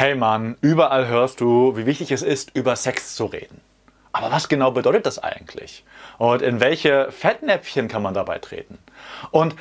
Hey 0.00 0.14
Mann, 0.14 0.56
überall 0.62 1.08
hörst 1.08 1.42
du, 1.42 1.76
wie 1.76 1.84
wichtig 1.84 2.10
es 2.10 2.22
ist, 2.22 2.56
über 2.56 2.74
Sex 2.74 3.16
zu 3.16 3.26
reden. 3.26 3.60
Aber 4.12 4.32
was 4.32 4.48
genau 4.48 4.70
bedeutet 4.70 5.04
das 5.04 5.18
eigentlich? 5.18 5.84
Und 6.16 6.40
in 6.40 6.58
welche 6.58 7.12
Fettnäpfchen 7.12 7.86
kann 7.86 8.00
man 8.00 8.14
dabei 8.14 8.38
treten? 8.38 8.78
Und 9.30 9.56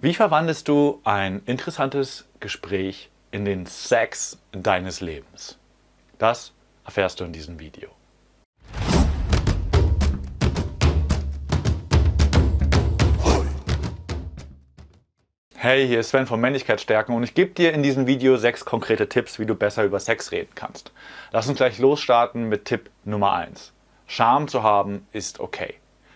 wie 0.00 0.12
verwandelst 0.12 0.66
du 0.66 1.00
ein 1.04 1.42
interessantes 1.46 2.26
Gespräch 2.40 3.08
in 3.30 3.44
den 3.44 3.66
Sex 3.66 4.36
deines 4.50 5.00
Lebens? 5.00 5.58
Das 6.18 6.52
erfährst 6.84 7.20
du 7.20 7.24
in 7.24 7.32
diesem 7.32 7.60
Video. 7.60 7.88
Hey, 15.64 15.88
hier 15.88 16.00
ist 16.00 16.10
Sven 16.10 16.26
von 16.26 16.42
Männlichkeitsstärken 16.42 17.16
und 17.16 17.22
ich 17.22 17.32
gebe 17.32 17.52
dir 17.52 17.72
in 17.72 17.82
diesem 17.82 18.06
Video 18.06 18.36
sechs 18.36 18.66
konkrete 18.66 19.08
Tipps, 19.08 19.38
wie 19.38 19.46
du 19.46 19.54
besser 19.54 19.82
über 19.84 19.98
Sex 19.98 20.30
reden 20.30 20.50
kannst. 20.54 20.92
Lass 21.32 21.48
uns 21.48 21.56
gleich 21.56 21.78
losstarten 21.78 22.50
mit 22.50 22.66
Tipp 22.66 22.90
Nummer 23.06 23.32
1. 23.32 23.72
Scham 24.06 24.46
zu 24.46 24.62
haben 24.62 25.06
ist 25.12 25.40
okay. 25.40 25.72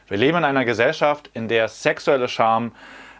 Wir 0.07 0.19
leben 0.19 0.37
in 0.37 0.45
einer 0.45 0.66
Gesellschaft, 0.66 1.30
in 1.33 1.48
der 1.48 1.69
sexuelle 1.69 2.29
Scham, 2.29 2.73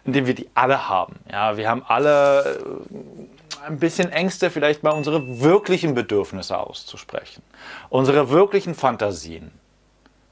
in 0.05 0.13
dem 0.13 0.27
wir 0.27 0.35
die 0.35 0.47
alle 0.53 0.87
haben. 0.87 1.15
Ja, 1.31 1.57
wir 1.57 1.67
haben 1.67 1.81
alle 1.87 2.59
äh, 2.59 3.65
ein 3.65 3.79
bisschen 3.79 4.11
Ängste, 4.11 4.51
vielleicht 4.51 4.83
mal 4.83 4.91
unsere 4.91 5.41
wirklichen 5.41 5.95
Bedürfnisse 5.95 6.59
auszusprechen, 6.59 7.41
unsere 7.89 8.29
wirklichen 8.29 8.75
Fantasien. 8.75 9.49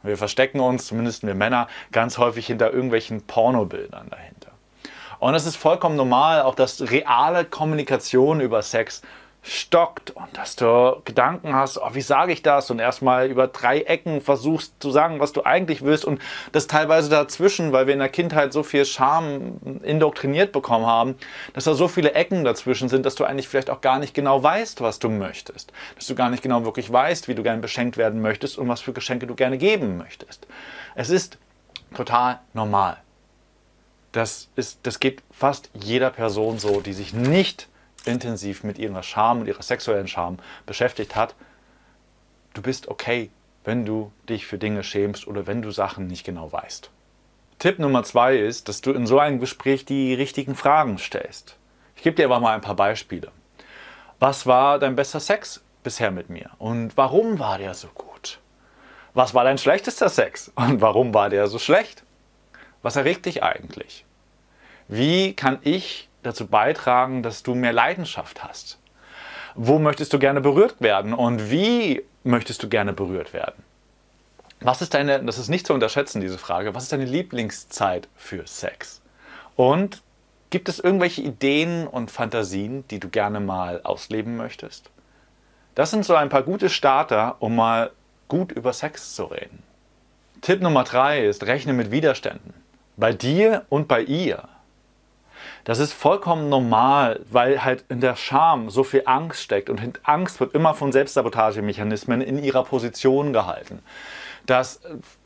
Wir 0.04 0.18
verstecken 0.18 0.60
uns, 0.60 0.86
zumindest 0.86 1.26
wir 1.26 1.34
Männer, 1.34 1.68
ganz 1.92 2.20
häufig 2.20 2.46
hinter 2.46 2.72
irgendwelchen 2.72 3.24
Pornobildern 3.24 4.12
dahinter. 4.12 4.57
Und 5.20 5.36
es 5.36 5.46
ist 5.46 5.58
vollkommen 5.58 5.96
normal, 5.96 6.42
auch 6.42 6.56
dass 6.56 6.92
reale 6.92 7.46
Kommunikation 7.46 8.42
über 8.42 8.62
Sex 8.62 9.02
stockt 9.48 10.12
und 10.12 10.28
dass 10.34 10.56
du 10.56 11.02
Gedanken 11.06 11.56
hast, 11.56 11.78
oh, 11.78 11.90
wie 11.94 12.02
sage 12.02 12.34
ich 12.34 12.42
das 12.42 12.70
und 12.70 12.80
erstmal 12.80 13.28
über 13.28 13.48
drei 13.48 13.82
Ecken 13.82 14.20
versuchst 14.20 14.74
zu 14.80 14.92
sagen, 14.92 15.20
was 15.20 15.32
du 15.32 15.44
eigentlich 15.44 15.84
willst 15.84 16.04
und 16.06 16.22
das 16.52 16.68
teilweise 16.68 17.10
dazwischen, 17.10 17.72
weil 17.72 17.88
wir 17.88 17.94
in 17.94 18.00
der 18.00 18.10
Kindheit 18.10 18.52
so 18.52 18.64
viel 18.64 18.86
Scham 18.86 19.80
indoktriniert 19.84 20.52
bekommen 20.52 20.86
haben, 20.86 21.16
dass 21.54 21.64
da 21.64 21.76
so 21.76 21.88
viele 21.88 22.14
Ecken 22.14 22.44
dazwischen 22.44 22.90
sind, 22.90 23.06
dass 23.06 23.16
du 23.16 23.24
eigentlich 23.24 23.48
vielleicht 23.48 23.70
auch 23.70 23.82
gar 23.82 24.00
nicht 24.00 24.14
genau 24.14 24.44
weißt, 24.44 24.82
was 24.82 25.00
du 25.00 25.10
möchtest, 25.10 25.72
dass 25.96 26.08
du 26.08 26.16
gar 26.16 26.30
nicht 26.30 26.44
genau 26.44 26.66
wirklich 26.66 26.92
weißt, 26.92 27.28
wie 27.28 27.36
du 27.36 27.44
gerne 27.44 27.62
beschenkt 27.62 27.96
werden 27.96 28.22
möchtest 28.22 28.58
und 28.58 28.68
was 28.68 28.82
für 28.82 28.92
Geschenke 28.92 29.28
du 29.28 29.36
gerne 29.36 29.58
geben 29.58 29.98
möchtest. 29.98 30.46
Es 30.96 31.10
ist 31.10 31.38
total 31.96 32.40
normal. 32.54 32.98
Das, 34.18 34.50
ist, 34.56 34.80
das 34.82 35.00
geht 35.00 35.22
fast 35.30 35.70
jeder 35.76 36.10
Person 36.10 36.58
so, 36.58 36.82
die 36.82 36.94
sich 36.94 37.14
nicht 37.14 37.68
intensiv 38.04 38.64
mit 38.64 38.80
ihrer 38.80 39.04
Scham 39.04 39.42
und 39.42 39.48
ihrer 39.48 39.62
sexuellen 39.62 40.08
Scham 40.08 40.40
beschäftigt 40.66 41.16
hat. 41.16 41.36
Du 42.56 42.64
bist 42.64 42.88
okay, 42.88 43.30
wenn 43.64 43.86
du 43.86 44.12
dich 44.28 44.48
für 44.48 44.58
Dinge 44.58 44.84
schämst 44.84 45.28
oder 45.28 45.46
wenn 45.46 45.62
du 45.62 45.70
Sachen 45.70 46.08
nicht 46.08 46.24
genau 46.24 46.52
weißt. 46.52 46.90
Tipp 47.60 47.78
Nummer 47.78 48.02
zwei 48.02 48.38
ist, 48.38 48.68
dass 48.68 48.82
du 48.82 48.92
in 48.92 49.06
so 49.06 49.20
einem 49.20 49.40
Gespräch 49.40 49.86
die 49.86 50.16
richtigen 50.16 50.56
Fragen 50.56 50.98
stellst. 50.98 51.56
Ich 51.96 52.02
gebe 52.02 52.16
dir 52.16 52.26
aber 52.26 52.40
mal 52.40 52.56
ein 52.56 52.62
paar 52.62 52.76
Beispiele. 52.76 53.32
Was 54.18 54.48
war 54.48 54.80
dein 54.80 54.96
bester 54.96 55.20
Sex 55.20 55.62
bisher 55.84 56.10
mit 56.10 56.32
mir? 56.32 56.50
Und 56.58 56.98
warum 56.98 57.38
war 57.38 57.60
der 57.60 57.76
so 57.76 57.90
gut? 57.90 58.40
Was 59.14 59.36
war 59.36 59.44
dein 59.44 59.60
schlechtester 59.60 60.10
Sex? 60.10 60.52
Und 60.56 60.82
warum 60.82 61.14
war 61.14 61.30
der 61.30 61.46
so 61.46 61.60
schlecht? 61.60 62.02
Was 62.82 62.96
erregt 62.96 63.28
dich 63.28 63.44
eigentlich? 63.44 64.06
Wie 64.88 65.34
kann 65.34 65.60
ich 65.64 66.10
dazu 66.24 66.48
beitragen, 66.48 67.24
dass 67.24 67.44
du 67.44 67.56
mehr 67.56 67.74
Leidenschaft 67.74 68.44
hast? 68.44 68.80
Wo 69.56 69.80
möchtest 69.80 70.14
du 70.14 70.20
gerne 70.20 70.42
berührt 70.42 70.82
werden 70.82 71.14
und 71.14 71.50
wie 71.50 72.04
möchtest 72.24 72.62
du 72.64 72.70
gerne 72.70 72.94
berührt 72.94 73.34
werden? 73.34 73.64
Was 74.60 74.82
ist 74.82 74.94
deine, 74.94 75.24
das 75.24 75.38
ist 75.38 75.50
nicht 75.50 75.68
zu 75.68 75.74
unterschätzen, 75.74 76.22
diese 76.22 76.38
Frage, 76.38 76.74
was 76.74 76.84
ist 76.84 76.92
deine 76.92 77.06
Lieblingszeit 77.06 78.08
für 78.16 78.46
Sex? 78.48 79.02
Und 79.56 80.02
gibt 80.50 80.70
es 80.70 80.80
irgendwelche 80.80 81.22
Ideen 81.22 81.88
und 81.88 82.12
Fantasien, 82.12 82.88
die 82.88 83.00
du 83.00 83.10
gerne 83.10 83.40
mal 83.40 83.82
ausleben 83.84 84.38
möchtest? 84.38 84.90
Das 85.76 85.92
sind 85.92 86.06
so 86.06 86.16
ein 86.16 86.30
paar 86.30 86.44
gute 86.44 86.70
Starter, 86.70 87.36
um 87.40 87.56
mal 87.56 87.92
gut 88.28 88.52
über 88.52 88.74
Sex 88.74 89.16
zu 89.16 89.26
reden. 89.26 89.62
Tipp 90.42 90.62
Nummer 90.62 90.84
drei 90.84 91.26
ist, 91.26 91.46
rechne 91.46 91.74
mit 91.74 91.92
Widerständen. 91.92 92.54
Bei 92.96 93.14
dir 93.14 93.66
und 93.70 93.88
bei 93.88 94.02
ihr. 94.02 94.48
Das 95.68 95.80
ist 95.80 95.92
vollkommen 95.92 96.48
normal, 96.48 97.26
weil 97.30 97.66
halt 97.66 97.84
in 97.90 98.00
der 98.00 98.16
Scham 98.16 98.70
so 98.70 98.86
viel 98.86 99.04
Angst 99.06 99.42
steckt 99.42 99.70
und 99.70 100.00
Angst 100.04 100.40
wird 100.40 100.54
immer 100.54 100.74
von 100.74 100.94
Selbstsabotagemechanismen 100.94 102.22
in 102.22 102.42
ihrer 102.42 102.64
Position 102.64 103.34
gehalten. 103.34 103.80
Das 104.46 104.80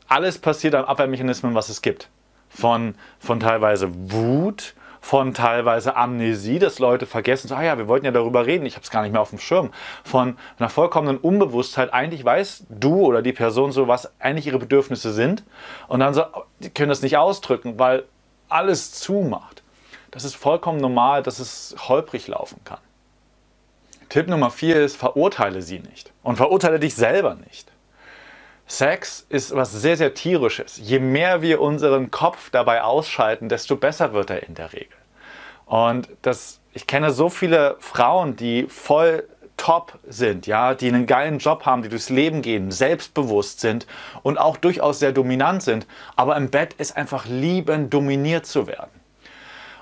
alles 0.08 0.38
passiert 0.38 0.74
an 0.74 0.84
Abwehrmechanismen, 0.84 1.54
was 1.54 1.68
es 1.68 1.80
gibt. 1.80 2.08
Von, 2.48 2.96
von 3.20 3.38
teilweise 3.38 3.88
Wut, 4.10 4.74
von 5.00 5.32
teilweise 5.32 5.94
Amnesie, 5.94 6.58
dass 6.58 6.80
Leute 6.80 7.06
vergessen, 7.06 7.46
so, 7.46 7.54
ah 7.54 7.62
ja, 7.62 7.78
wir 7.78 7.86
wollten 7.86 8.06
ja 8.06 8.10
darüber 8.10 8.44
reden, 8.44 8.66
ich 8.66 8.74
habe 8.74 8.82
es 8.82 8.90
gar 8.90 9.02
nicht 9.02 9.12
mehr 9.12 9.20
auf 9.20 9.30
dem 9.30 9.38
Schirm, 9.38 9.70
von 10.02 10.36
einer 10.58 10.68
vollkommenen 10.68 11.18
Unbewusstheit, 11.18 11.94
eigentlich 11.94 12.24
weiß 12.24 12.66
du 12.68 13.02
oder 13.02 13.22
die 13.22 13.32
Person 13.32 13.70
so, 13.70 13.86
was 13.86 14.10
eigentlich 14.20 14.48
ihre 14.48 14.58
Bedürfnisse 14.58 15.12
sind 15.12 15.44
und 15.86 16.00
dann 16.00 16.14
so, 16.14 16.24
die 16.58 16.70
können 16.70 16.88
das 16.88 17.02
nicht 17.02 17.16
ausdrücken, 17.16 17.78
weil 17.78 18.06
alles 18.48 18.90
zumacht. 18.94 19.61
Das 20.12 20.24
ist 20.24 20.36
vollkommen 20.36 20.78
normal, 20.78 21.22
dass 21.22 21.40
es 21.40 21.74
holprig 21.88 22.28
laufen 22.28 22.60
kann. 22.64 22.78
Tipp 24.10 24.28
Nummer 24.28 24.50
4 24.50 24.84
ist, 24.84 24.96
verurteile 24.96 25.62
sie 25.62 25.80
nicht. 25.80 26.12
Und 26.22 26.36
verurteile 26.36 26.78
dich 26.78 26.94
selber 26.94 27.34
nicht. 27.34 27.72
Sex 28.66 29.26
ist 29.30 29.56
was 29.56 29.72
sehr, 29.72 29.96
sehr 29.96 30.12
tierisches. 30.12 30.76
Je 30.76 30.98
mehr 30.98 31.40
wir 31.40 31.62
unseren 31.62 32.10
Kopf 32.10 32.50
dabei 32.50 32.82
ausschalten, 32.82 33.48
desto 33.48 33.76
besser 33.76 34.12
wird 34.12 34.28
er 34.30 34.42
in 34.42 34.54
der 34.54 34.72
Regel. 34.74 34.96
Und 35.64 36.08
das, 36.20 36.60
ich 36.74 36.86
kenne 36.86 37.10
so 37.10 37.30
viele 37.30 37.76
Frauen, 37.80 38.36
die 38.36 38.66
voll 38.68 39.26
top 39.56 39.98
sind, 40.06 40.46
ja, 40.46 40.74
die 40.74 40.88
einen 40.88 41.06
geilen 41.06 41.38
Job 41.38 41.64
haben, 41.64 41.82
die 41.82 41.88
durchs 41.88 42.10
Leben 42.10 42.42
gehen, 42.42 42.70
selbstbewusst 42.70 43.60
sind 43.60 43.86
und 44.22 44.36
auch 44.36 44.56
durchaus 44.58 44.98
sehr 44.98 45.12
dominant 45.12 45.62
sind, 45.62 45.86
aber 46.16 46.36
im 46.36 46.50
Bett 46.50 46.74
ist 46.74 46.96
einfach 46.96 47.26
lieben, 47.26 47.88
dominiert 47.88 48.44
zu 48.44 48.66
werden. 48.66 49.01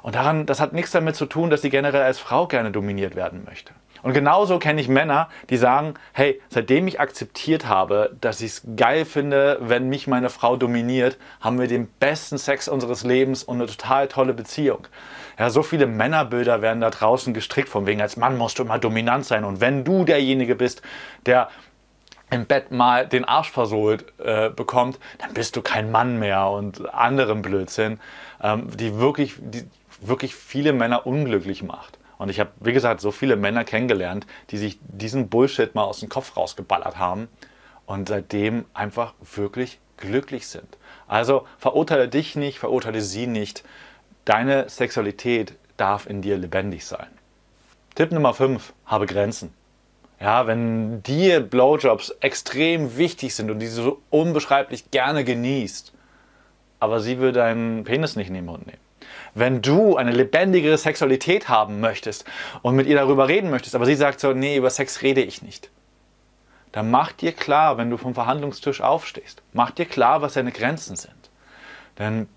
Und 0.02 0.14
daran, 0.14 0.46
das 0.46 0.60
hat 0.60 0.72
nichts 0.72 0.90
damit 0.90 1.16
zu 1.16 1.26
tun, 1.26 1.50
dass 1.50 1.62
sie 1.62 1.70
generell 1.70 2.02
als 2.02 2.18
Frau 2.18 2.46
gerne 2.46 2.70
dominiert 2.70 3.16
werden 3.16 3.44
möchte. 3.44 3.72
Und 4.02 4.14
genauso 4.14 4.58
kenne 4.58 4.80
ich 4.80 4.88
Männer, 4.88 5.28
die 5.50 5.56
sagen, 5.56 5.94
hey, 6.12 6.40
seitdem 6.48 6.88
ich 6.88 7.00
akzeptiert 7.00 7.66
habe, 7.66 8.16
dass 8.20 8.40
ich 8.40 8.52
es 8.52 8.62
geil 8.76 9.04
finde, 9.04 9.58
wenn 9.60 9.88
mich 9.88 10.06
meine 10.06 10.30
Frau 10.30 10.56
dominiert, 10.56 11.18
haben 11.40 11.58
wir 11.58 11.68
den 11.68 11.86
besten 11.86 12.38
Sex 12.38 12.68
unseres 12.68 13.04
Lebens 13.04 13.42
und 13.42 13.56
eine 13.56 13.66
total 13.66 14.08
tolle 14.08 14.32
Beziehung. 14.32 14.86
Ja, 15.38 15.50
so 15.50 15.62
viele 15.62 15.86
Männerbilder 15.86 16.62
werden 16.62 16.80
da 16.80 16.90
draußen 16.90 17.34
gestrickt, 17.34 17.68
von 17.68 17.86
wegen, 17.86 18.00
als 18.00 18.16
Mann 18.16 18.38
musst 18.38 18.58
du 18.58 18.62
immer 18.62 18.78
dominant 18.78 19.26
sein. 19.26 19.44
Und 19.44 19.60
wenn 19.60 19.84
du 19.84 20.04
derjenige 20.04 20.54
bist, 20.54 20.82
der 21.26 21.48
im 22.30 22.46
Bett 22.46 22.70
mal 22.70 23.06
den 23.06 23.24
Arsch 23.24 23.50
versohlt 23.50 24.04
äh, 24.18 24.50
bekommt, 24.50 24.98
dann 25.18 25.34
bist 25.34 25.56
du 25.56 25.62
kein 25.62 25.90
Mann 25.90 26.18
mehr 26.18 26.48
und 26.48 26.92
anderen 26.94 27.42
Blödsinn, 27.42 27.98
ähm, 28.42 28.68
die 28.76 28.98
wirklich, 28.98 29.34
die, 29.38 29.64
wirklich 30.00 30.34
viele 30.34 30.72
Männer 30.72 31.06
unglücklich 31.06 31.62
macht. 31.62 31.98
Und 32.18 32.28
ich 32.28 32.38
habe, 32.38 32.50
wie 32.60 32.72
gesagt, 32.72 33.00
so 33.00 33.12
viele 33.12 33.36
Männer 33.36 33.64
kennengelernt, 33.64 34.26
die 34.50 34.58
sich 34.58 34.78
diesen 34.82 35.28
Bullshit 35.28 35.74
mal 35.74 35.84
aus 35.84 36.00
dem 36.00 36.10
Kopf 36.10 36.36
rausgeballert 36.36 36.98
haben 36.98 37.28
und 37.86 38.08
seitdem 38.08 38.66
einfach 38.74 39.14
wirklich 39.34 39.78
glücklich 39.96 40.46
sind. 40.46 40.76
Also 41.08 41.46
verurteile 41.58 42.08
dich 42.08 42.36
nicht, 42.36 42.58
verurteile 42.58 43.00
sie 43.00 43.26
nicht. 43.26 43.64
Deine 44.26 44.68
Sexualität 44.68 45.54
darf 45.78 46.06
in 46.06 46.20
dir 46.20 46.36
lebendig 46.36 46.84
sein. 46.84 47.08
Tipp 47.94 48.12
Nummer 48.12 48.34
5, 48.34 48.74
habe 48.84 49.06
Grenzen. 49.06 49.54
Ja, 50.20 50.46
wenn 50.46 51.02
dir 51.02 51.40
Blowjobs 51.40 52.10
extrem 52.20 52.98
wichtig 52.98 53.34
sind 53.34 53.50
und 53.50 53.60
diese 53.60 53.82
so 53.82 54.02
unbeschreiblich 54.10 54.90
gerne 54.90 55.24
genießt, 55.24 55.94
aber 56.80 57.00
sie 57.00 57.18
will 57.18 57.32
deinen 57.32 57.84
Penis 57.84 58.16
nicht 58.16 58.28
in 58.28 58.34
den 58.34 58.44
Mund 58.44 58.66
nehmen 58.66 58.89
wenn 59.34 59.62
du 59.62 59.96
eine 59.96 60.12
lebendigere 60.12 60.78
Sexualität 60.78 61.48
haben 61.48 61.80
möchtest 61.80 62.24
und 62.62 62.76
mit 62.76 62.86
ihr 62.86 62.96
darüber 62.96 63.28
reden 63.28 63.50
möchtest, 63.50 63.74
aber 63.74 63.86
sie 63.86 63.94
sagt 63.94 64.20
so, 64.20 64.32
nee, 64.32 64.56
über 64.56 64.70
Sex 64.70 65.02
rede 65.02 65.22
ich 65.22 65.42
nicht, 65.42 65.70
dann 66.72 66.90
mach 66.90 67.12
dir 67.12 67.32
klar, 67.32 67.78
wenn 67.78 67.90
du 67.90 67.96
vom 67.96 68.14
Verhandlungstisch 68.14 68.80
aufstehst, 68.80 69.42
mach 69.52 69.70
dir 69.70 69.86
klar, 69.86 70.22
was 70.22 70.34
deine 70.34 70.52
Grenzen 70.52 70.96
sind. 70.96 71.30
Denn 71.98 72.28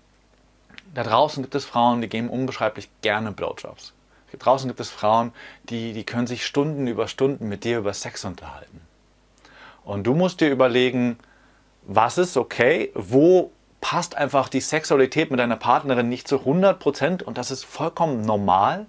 da 0.94 1.02
draußen 1.02 1.42
gibt 1.42 1.54
es 1.54 1.64
Frauen, 1.64 2.00
die 2.00 2.08
geben 2.08 2.28
unbeschreiblich 2.28 2.88
gerne 3.02 3.32
Blowjobs. 3.32 3.94
Draußen 4.38 4.68
gibt 4.68 4.80
es 4.80 4.90
Frauen, 4.90 5.32
die, 5.64 5.92
die 5.92 6.04
können 6.04 6.26
sich 6.26 6.44
Stunden 6.44 6.86
über 6.86 7.08
Stunden 7.08 7.48
mit 7.48 7.64
dir 7.64 7.78
über 7.78 7.94
Sex 7.94 8.24
unterhalten. 8.24 8.80
Und 9.84 10.04
du 10.04 10.14
musst 10.14 10.40
dir 10.40 10.50
überlegen, 10.50 11.18
was 11.82 12.18
ist 12.18 12.36
okay, 12.36 12.90
wo 12.94 13.52
passt 13.84 14.16
einfach 14.16 14.48
die 14.48 14.62
Sexualität 14.62 15.30
mit 15.30 15.38
deiner 15.38 15.56
Partnerin 15.56 16.08
nicht 16.08 16.26
zu 16.26 16.36
100% 16.36 17.22
und 17.22 17.36
das 17.36 17.50
ist 17.50 17.66
vollkommen 17.66 18.22
normal. 18.22 18.86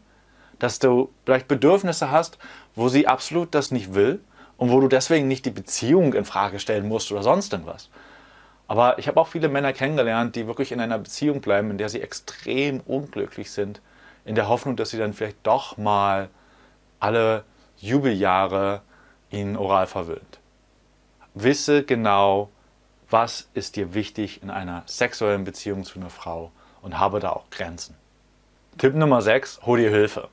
dass 0.58 0.80
du 0.80 1.10
vielleicht 1.26 1.50
Bedürfnisse 1.50 2.12
hast, 2.12 2.38
wo 2.76 2.88
sie 2.88 3.06
absolut 3.06 3.54
das 3.54 3.72
nicht 3.72 3.94
will 3.94 4.22
und 4.56 4.72
wo 4.72 4.80
du 4.80 4.88
deswegen 4.88 5.28
nicht 5.28 5.46
die 5.46 5.52
Beziehung 5.52 6.14
in 6.14 6.24
Frage 6.24 6.60
stellen 6.60 6.88
musst 6.88 7.12
oder 7.12 7.24
sonst 7.24 7.52
irgendwas. 7.52 7.90
Aber 8.70 8.98
ich 8.98 9.10
habe 9.10 9.20
auch 9.20 9.28
viele 9.28 9.50
Männer 9.50 9.74
kennengelernt, 9.74 10.38
die 10.38 10.48
wirklich 10.48 10.72
in 10.72 10.80
einer 10.80 10.98
Beziehung 10.98 11.42
bleiben, 11.42 11.72
in 11.72 11.78
der 11.78 11.90
sie 11.90 12.02
extrem 12.02 12.80
unglücklich 12.80 13.52
sind, 13.52 13.82
in 14.24 14.36
der 14.36 14.48
Hoffnung, 14.48 14.78
dass 14.78 14.92
sie 14.92 14.98
dann 14.98 15.12
vielleicht 15.12 15.40
doch 15.44 15.76
mal 15.76 16.30
alle 17.02 17.44
Jubeljahre 17.76 18.82
ihn 19.30 19.58
oral 19.58 19.88
verwöhnt. 19.88 20.40
Wisse 21.34 21.84
genau, 21.84 22.50
was 23.10 23.50
ist 23.54 23.76
dir 23.76 23.94
wichtig 23.94 24.42
in 24.42 24.50
einer 24.50 24.84
sexuellen 24.86 25.44
Beziehung 25.44 25.84
zu 25.84 26.00
einer 26.00 26.10
Frau 26.10 26.52
und 26.82 27.00
habe 27.00 27.20
da 27.20 27.32
auch 27.32 27.50
Grenzen. 27.50 27.96
Tipp 28.78 28.96
Nummer 28.96 29.22
6, 29.22 29.62
hol 29.66 29.80
dir 29.80 29.90
Hilfe. 29.90 30.30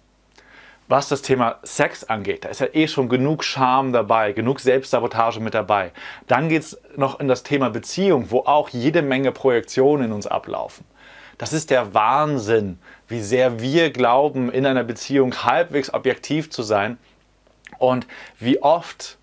Was 0.88 1.08
das 1.08 1.22
Thema 1.22 1.58
Sex 1.62 2.04
angeht, 2.04 2.44
da 2.44 2.48
ist 2.48 2.60
ja 2.60 2.66
eh 2.72 2.88
schon 2.88 3.08
genug 3.08 3.44
Scham 3.44 3.92
dabei, 3.92 4.32
genug 4.32 4.60
Selbstsabotage 4.60 5.40
mit 5.40 5.54
dabei. 5.54 5.92
Dann 6.26 6.48
geht 6.48 6.62
es 6.62 6.80
noch 6.96 7.20
in 7.20 7.28
das 7.28 7.44
Thema 7.44 7.70
Beziehung, 7.70 8.30
wo 8.30 8.40
auch 8.40 8.69
jede 8.69 9.00
Menge 9.00 9.32
Projektionen 9.32 10.06
in 10.06 10.12
uns 10.12 10.26
ablaufen. 10.26 10.84
Das 11.38 11.52
ist 11.52 11.70
der 11.70 11.94
Wahnsinn, 11.94 12.78
wie 13.08 13.20
sehr 13.20 13.60
wir 13.60 13.90
glauben, 13.90 14.50
in 14.50 14.66
einer 14.66 14.84
Beziehung 14.84 15.44
halbwegs 15.44 15.94
objektiv 15.94 16.50
zu 16.50 16.62
sein 16.62 16.98
und 17.78 18.06
wie 18.38 18.62
oft 18.62 19.19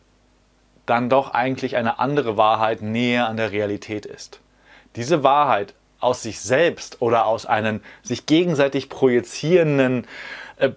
dann 0.89 1.09
doch 1.09 1.33
eigentlich 1.33 1.75
eine 1.75 1.99
andere 1.99 2.37
Wahrheit 2.37 2.81
näher 2.81 3.27
an 3.27 3.37
der 3.37 3.51
Realität 3.51 4.05
ist. 4.05 4.39
Diese 4.95 5.23
Wahrheit 5.23 5.73
aus 5.99 6.23
sich 6.23 6.39
selbst 6.39 7.01
oder 7.01 7.25
aus 7.25 7.45
einem 7.45 7.81
sich 8.01 8.25
gegenseitig 8.25 8.89
projizierenden 8.89 10.07
äh, 10.57 10.71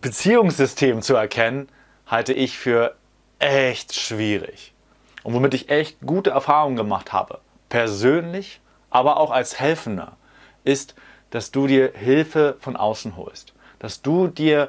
Beziehungssystem 0.00 1.02
zu 1.02 1.14
erkennen, 1.14 1.68
halte 2.06 2.32
ich 2.32 2.58
für 2.58 2.94
echt 3.38 3.94
schwierig. 3.94 4.72
Und 5.22 5.34
womit 5.34 5.54
ich 5.54 5.68
echt 5.68 6.00
gute 6.00 6.30
Erfahrungen 6.30 6.76
gemacht 6.76 7.12
habe, 7.12 7.40
persönlich, 7.68 8.60
aber 8.90 9.18
auch 9.18 9.30
als 9.30 9.58
Helfender, 9.60 10.16
ist, 10.64 10.94
dass 11.30 11.50
du 11.50 11.66
dir 11.66 11.92
Hilfe 11.94 12.56
von 12.60 12.76
außen 12.76 13.16
holst. 13.16 13.52
Dass 13.78 14.02
du 14.02 14.28
dir 14.28 14.68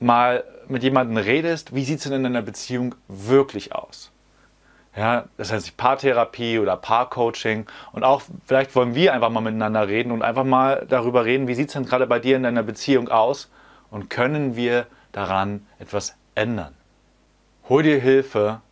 mal 0.00 0.44
mit 0.68 0.82
jemandem 0.82 1.16
redest, 1.16 1.74
wie 1.74 1.84
sieht 1.84 1.98
es 1.98 2.04
denn 2.04 2.12
in 2.12 2.26
einer 2.26 2.42
Beziehung 2.42 2.94
wirklich 3.08 3.74
aus? 3.74 4.10
Ja, 4.96 5.26
das 5.36 5.52
heißt 5.52 5.76
Paartherapie 5.76 6.58
oder 6.58 6.76
Paarcoaching. 6.76 7.66
Und 7.92 8.02
auch 8.02 8.22
vielleicht 8.46 8.74
wollen 8.74 8.94
wir 8.94 9.12
einfach 9.12 9.28
mal 9.28 9.42
miteinander 9.42 9.86
reden 9.88 10.10
und 10.10 10.22
einfach 10.22 10.44
mal 10.44 10.86
darüber 10.88 11.26
reden, 11.26 11.48
wie 11.48 11.54
sieht 11.54 11.68
es 11.68 11.74
denn 11.74 11.84
gerade 11.84 12.06
bei 12.06 12.18
dir 12.18 12.36
in 12.36 12.42
deiner 12.42 12.62
Beziehung 12.62 13.08
aus 13.08 13.50
und 13.90 14.08
können 14.08 14.56
wir 14.56 14.86
daran 15.12 15.66
etwas 15.78 16.16
ändern. 16.34 16.74
Hol 17.68 17.82
dir 17.82 18.00
Hilfe, 18.00 18.62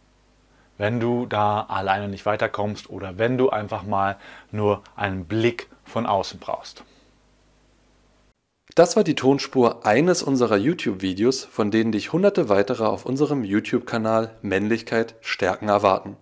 wenn 0.79 0.99
du 0.99 1.27
da 1.27 1.63
alleine 1.69 2.09
nicht 2.09 2.25
weiterkommst 2.25 2.89
oder 2.89 3.19
wenn 3.19 3.37
du 3.37 3.51
einfach 3.51 3.83
mal 3.83 4.17
nur 4.51 4.83
einen 4.97 5.27
Blick 5.27 5.69
von 5.85 6.07
außen 6.07 6.41
brauchst. 6.41 6.85
Das 8.75 8.97
war 8.97 9.05
die 9.05 9.15
Tonspur 9.15 9.87
eines 9.87 10.25
unserer 10.25 10.57
YouTube-Videos, 10.57 11.45
von 11.45 11.71
denen 11.71 11.93
dich 11.93 12.13
hunderte 12.13 12.49
weitere 12.49 12.85
auf 12.85 13.07
unserem 13.07 13.45
YouTube-Kanal 13.45 14.37
Männlichkeit 14.43 15.15
stärken 15.21 15.69
erwarten. 15.69 16.17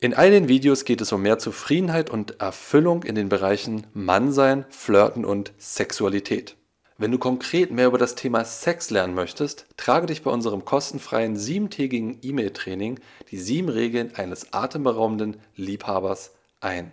In 0.00 0.12
all 0.12 0.30
den 0.30 0.46
Videos 0.46 0.84
geht 0.84 1.00
es 1.00 1.12
um 1.12 1.22
mehr 1.22 1.38
Zufriedenheit 1.38 2.10
und 2.10 2.42
Erfüllung 2.42 3.04
in 3.04 3.14
den 3.14 3.30
Bereichen 3.30 3.86
Mannsein, 3.94 4.66
Flirten 4.68 5.24
und 5.24 5.54
Sexualität. 5.56 6.56
Wenn 6.98 7.10
du 7.10 7.16
konkret 7.16 7.70
mehr 7.70 7.86
über 7.86 7.96
das 7.96 8.16
Thema 8.16 8.44
Sex 8.44 8.90
lernen 8.90 9.14
möchtest, 9.14 9.64
trage 9.78 10.06
dich 10.06 10.22
bei 10.22 10.30
unserem 10.30 10.66
kostenfreien 10.66 11.36
siebentägigen 11.36 12.18
E-Mail-Training 12.20 13.00
die 13.30 13.38
sieben 13.38 13.70
Regeln 13.70 14.14
eines 14.14 14.52
atemberaubenden 14.52 15.38
Liebhabers 15.56 16.34
ein. 16.60 16.92